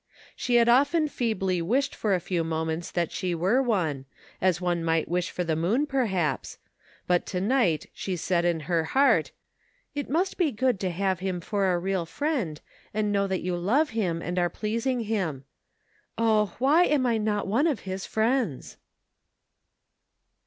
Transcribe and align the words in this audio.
She 0.35 0.55
had 0.55 0.67
often 0.67 1.07
feebly 1.07 1.61
wished 1.61 1.93
for 1.93 2.15
a 2.15 2.19
few 2.19 2.43
moments 2.43 2.89
that 2.89 3.11
she 3.11 3.35
were 3.35 3.61
one, 3.61 4.05
as 4.41 4.59
one 4.59 4.83
might 4.83 5.07
wish 5.07 5.29
for 5.29 5.43
the 5.43 5.55
moon 5.55 5.85
perhaps, 5.85 6.57
but 7.05 7.27
to 7.27 7.39
night 7.39 7.85
she 7.93 8.15
said 8.15 8.43
in 8.43 8.61
her 8.61 8.83
heart: 8.97 9.29
''It 9.95 10.09
must 10.09 10.39
be 10.39 10.51
good 10.51 10.79
to 10.79 10.89
have 10.89 11.19
him 11.19 11.39
for 11.39 11.71
a 11.71 11.77
real 11.77 12.07
friend, 12.07 12.59
and 12.95 13.11
know 13.11 13.27
that 13.27 13.43
you 13.43 13.55
love 13.55 13.91
him 13.91 14.23
and 14.23 14.39
are 14.39 14.49
pleasing 14.49 15.01
him. 15.01 15.43
Oh! 16.17 16.55
why 16.57 16.85
am 16.85 17.05
I 17.05 17.19
not 17.19 17.45
one 17.45 17.67
of 17.67 17.81
his 17.81 18.07
friends 18.07 18.77